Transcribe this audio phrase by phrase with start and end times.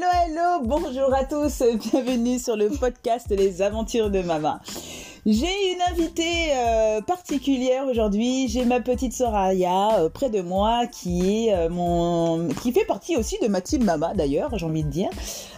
[0.00, 1.60] Hello, hello, bonjour à tous,
[1.90, 4.60] bienvenue sur le podcast Les aventures de Mama.
[5.30, 8.48] J'ai une invitée euh, particulière aujourd'hui.
[8.48, 13.14] J'ai ma petite Soraya euh, près de moi qui est euh, mon, qui fait partie
[13.14, 15.10] aussi de ma team Mama d'ailleurs, j'ai envie de dire.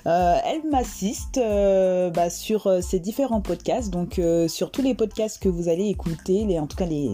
[0.07, 5.87] elle m'assiste bah, sur ces différents podcasts, donc sur tous les podcasts que vous allez
[5.87, 7.09] écouter, les, en tout cas les,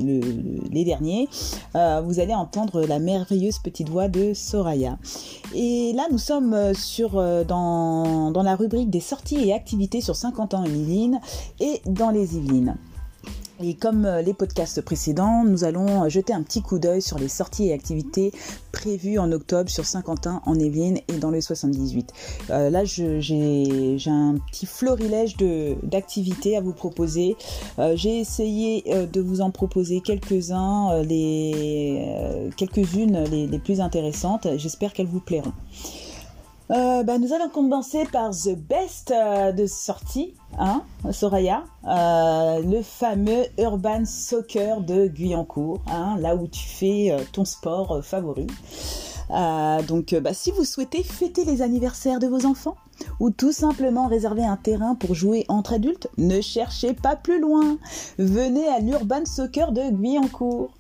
[0.71, 1.29] les derniers,
[1.75, 4.99] vous allez entendre la merveilleuse petite voix de Soraya.
[5.55, 10.55] Et là, nous sommes sur dans, dans la rubrique des sorties et activités sur 50
[10.55, 11.21] ans Yvelines
[11.61, 12.37] et dans les
[13.63, 17.29] Et comme euh, les podcasts précédents, nous allons jeter un petit coup d'œil sur les
[17.29, 18.33] sorties et activités
[18.71, 22.13] prévues en octobre sur Saint-Quentin, en Yvelines et dans le 78.
[22.51, 25.37] Euh, là, j'ai un petit florilège
[25.83, 27.37] d'activités à vous proposer.
[27.79, 31.03] Euh, j'ai essayé de vous en proposer quelques-uns,
[32.57, 34.47] quelques-unes les, plus intéressantes.
[34.57, 35.53] J'espère qu'elles vous plairont.
[36.71, 42.83] Euh, bah, nous allons commencer par The Best euh, de sortie, hein, Soraya, euh, le
[42.83, 48.49] fameux Urban Soccer de Guyancourt, hein, là où tu fais ton sport favori.
[49.87, 52.77] donc, bah, si vous souhaitez fêter les anniversaires de vos enfants
[53.21, 57.79] ou tout simplement réserver un terrain pour jouer entre adultes, ne cherchez pas plus loin.
[58.19, 60.71] Venez à l'Urban Soccer de Guyancourt.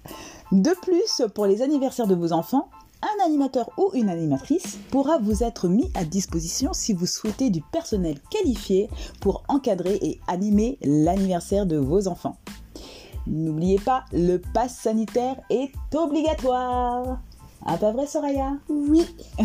[0.51, 2.69] De plus, pour les anniversaires de vos enfants,
[3.03, 7.61] un animateur ou une animatrice pourra vous être mis à disposition si vous souhaitez du
[7.61, 8.89] personnel qualifié
[9.21, 12.37] pour encadrer et animer l'anniversaire de vos enfants.
[13.27, 17.19] N'oubliez pas, le pass sanitaire est obligatoire.
[17.65, 19.05] Ah, pas vrai, Soraya Oui.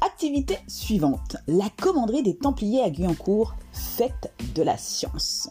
[0.00, 1.36] Activité suivante.
[1.48, 5.50] La commanderie des Templiers à Guyancourt, fête de la science.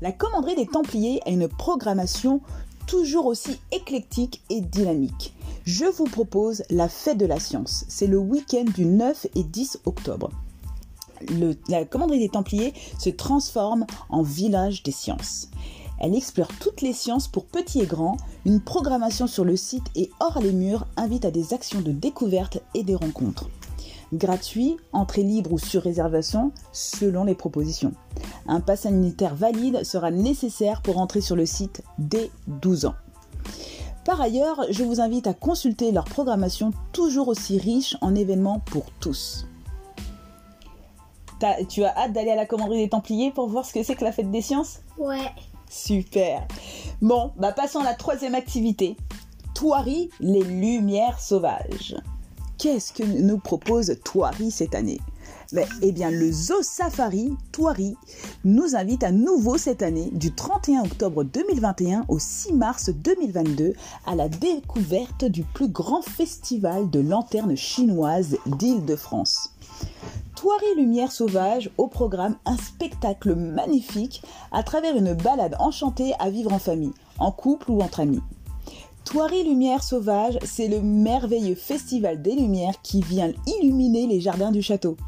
[0.00, 2.40] La commanderie des Templiers a une programmation
[2.86, 5.34] toujours aussi éclectique et dynamique
[5.68, 7.84] je vous propose la fête de la science.
[7.88, 10.30] C'est le week-end du 9 et 10 octobre.
[11.68, 15.50] la commanderie des Templiers se transforme en village des sciences.
[16.00, 18.16] Elle explore toutes les sciences pour petits et grands.
[18.46, 22.62] Une programmation sur le site et hors les murs invite à des actions de découverte
[22.72, 23.50] et des rencontres.
[24.14, 27.92] Gratuit, entrée libre ou sur réservation, selon les propositions.
[28.46, 32.94] Un pass sanitaire valide sera nécessaire pour entrer sur le site dès 12 ans.
[34.08, 38.86] Par ailleurs, je vous invite à consulter leur programmation toujours aussi riche en événements pour
[39.00, 39.46] tous.
[41.68, 44.04] tu as hâte d'aller à la commanderie des Templiers pour voir ce que c'est que
[44.04, 44.80] la fête des sciences?
[44.96, 45.30] Ouais.
[45.68, 46.48] Super.
[47.02, 48.96] Bon, bah passons à la troisième activité.
[49.54, 51.94] Toiri, les lumières sauvages.
[52.56, 55.00] Qu'est-ce que nous propose Toiri cette année?
[55.82, 57.96] Eh bien, le Zoo Safari Toiri
[58.44, 63.72] nous invite à nouveau cette année, du 31 octobre 2021 au 6 mars 2022,
[64.06, 69.54] à la découverte du plus grand festival de lanternes chinoises d'Île-de-France.
[70.36, 74.22] Toiri Lumière Sauvage au programme un spectacle magnifique
[74.52, 78.20] à travers une balade enchantée à vivre en famille, en couple ou entre amis.
[79.08, 84.60] Toiri Lumière Sauvage, c'est le merveilleux festival des lumières qui vient illuminer les jardins du
[84.60, 84.98] château.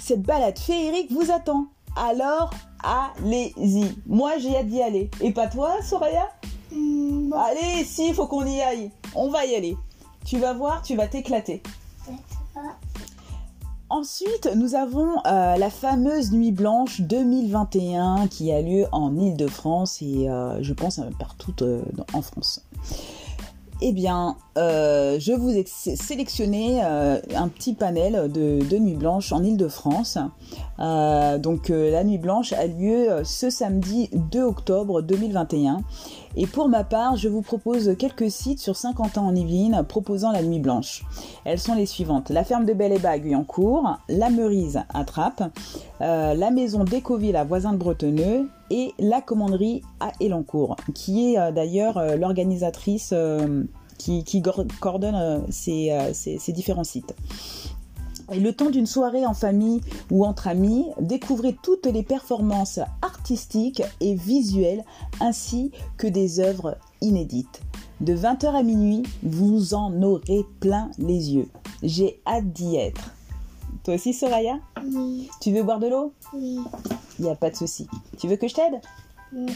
[0.00, 1.66] Cette balade féerique vous attend.
[1.96, 2.48] Alors,
[2.82, 3.94] allez-y.
[4.06, 5.10] Moi, j'ai hâte d'y aller.
[5.20, 6.30] Et pas toi, Soraya
[6.72, 8.90] mm, Allez, si, il faut qu'on y aille.
[9.14, 9.76] On va y aller.
[10.24, 11.62] Tu vas voir, tu vas t'éclater.
[13.90, 20.28] Ensuite, nous avons euh, la fameuse Nuit Blanche 2021 qui a lieu en Ile-de-France et
[20.28, 21.82] euh, je pense partout euh,
[22.14, 22.64] en France.
[23.80, 29.42] Eh bien, euh, je vous ai sélectionné euh, un petit panel de, Nuit Blanche en
[29.42, 30.18] Ile-de-France.
[30.78, 35.80] Euh, donc, la Nuit Blanche a lieu ce samedi 2 octobre 2021.
[36.38, 40.32] Et pour ma part, je vous propose quelques sites sur 50 ans en Yvelines proposant
[40.32, 41.02] la Nuit Blanche.
[41.44, 45.04] Elles sont les suivantes la ferme de Belle et Bague en cours, la Meurise à
[45.04, 45.44] Trappes,
[46.00, 52.16] la maison d'Écoville à Voisin de Bretonneux et la commanderie à Elancourt, qui est d'ailleurs
[52.18, 53.14] l'organisatrice
[53.98, 54.42] qui,
[54.80, 55.38] coordonne euh,
[55.68, 57.14] euh, ces, différents sites.
[58.32, 63.82] Et le temps d'une soirée en famille ou entre amis, découvrez toutes les performances artistiques
[64.00, 64.84] et visuelles
[65.20, 67.60] ainsi que des œuvres inédites.
[68.00, 71.48] De 20h à minuit, vous en aurez plein les yeux.
[71.82, 73.12] J'ai hâte d'y être.
[73.84, 74.58] Toi aussi, Soraya?
[74.84, 75.30] Oui.
[75.40, 76.12] Tu veux boire de l'eau?
[76.34, 76.58] Oui.
[77.18, 77.86] Il n'y a pas de souci.
[78.18, 78.80] Tu veux que je t'aide?
[79.32, 79.46] Oui.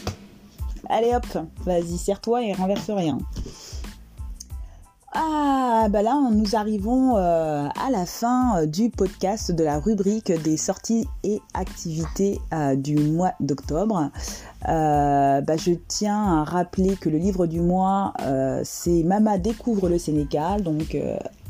[0.89, 1.25] Allez hop,
[1.63, 3.17] vas-y, serre-toi et renverse rien.
[5.13, 10.31] Ah, bah là, nous arrivons euh, à la fin euh, du podcast de la rubrique
[10.31, 14.09] des sorties et activités euh, du mois d'octobre.
[14.65, 18.13] bah, je tiens à rappeler que le livre du mois,
[18.63, 20.61] c'est Mama découvre le Sénégal.
[20.61, 20.95] Donc,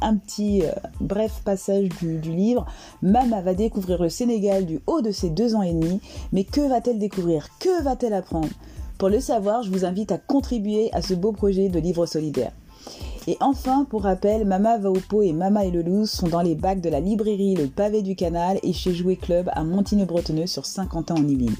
[0.02, 0.63] un petit
[1.00, 2.66] bref passage du, du, livre.
[3.04, 6.02] Mama va découvrir le Sénégal du haut de ses deux ans et demi.
[6.31, 7.50] Mais que va-t-elle découvrir?
[7.60, 8.50] Que va-t-elle apprendre?
[8.98, 12.54] Pour le savoir, je vous invite à contribuer à ce beau projet de livre solidaire.
[13.28, 15.72] Et enfin, pour rappel, Mama va au pot et Mama et
[16.06, 19.50] sont dans les bacs de la librairie Le Pavé du Canal et chez Jouet Club
[19.54, 21.56] à Montigny-Bretonneux sur 50 ans en Yvelines.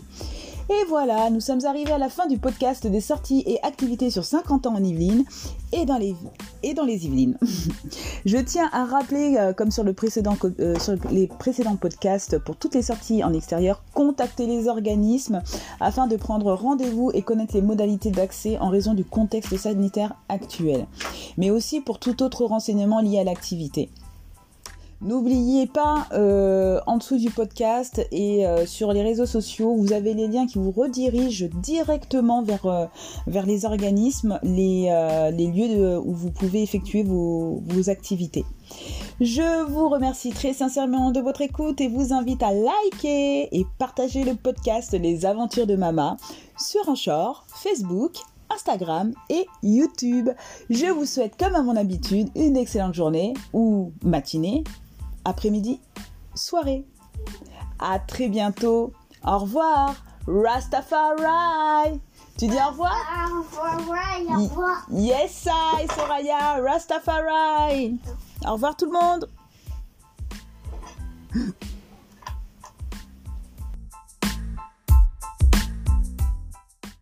[0.70, 4.24] Et voilà, nous sommes arrivés à la fin du podcast des sorties et activités sur
[4.24, 5.26] 50 ans en Yvelines
[5.74, 6.16] et dans les,
[6.64, 7.38] Yvelines.
[8.26, 9.84] Je tiens à rappeler, euh, comme euh, sur
[11.12, 15.42] les précédents podcasts, pour toutes les sorties en extérieur, contactez les organismes
[15.80, 20.86] afin de prendre rendez-vous et connaître les modalités d'accès en raison du contexte sanitaire actuel,
[21.38, 23.90] mais aussi pour tout autre renseignement lié à l'activité.
[25.04, 30.14] N'oubliez pas, euh, en dessous du podcast et euh, sur les réseaux sociaux, vous avez
[30.14, 32.86] les liens qui vous redirigent directement vers, euh,
[33.26, 34.92] les organismes, les,
[35.40, 38.46] lieux où vous pouvez effectuer vos, vos activités.
[39.20, 44.24] Je vous remercie très sincèrement de votre écoute et vous invite à liker et partager
[44.24, 46.18] le podcast Les Aventures de Mama
[46.60, 48.18] sur Anchor, Facebook,
[48.54, 50.30] Instagram et YouTube.
[50.70, 54.64] Je vous souhaite, comme à mon habitude, une excellente journée ou matinée
[55.26, 55.80] après-midi,
[56.36, 56.86] soirée.
[57.80, 58.94] À très bientôt.
[59.26, 59.96] Au revoir.
[60.28, 62.00] Rastafari.
[62.38, 62.96] Tu dis au revoir?
[63.32, 64.86] Au revoir.
[64.92, 66.62] Yes, I, Soraya.
[66.62, 68.00] Rastafari.
[68.48, 69.30] Au revoir tout le monde.